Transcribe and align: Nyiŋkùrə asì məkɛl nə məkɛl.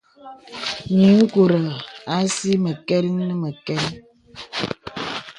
Nyiŋkùrə 0.97 1.61
asì 2.15 2.51
məkɛl 2.63 3.05
nə 3.17 3.25
məkɛl. 3.41 3.83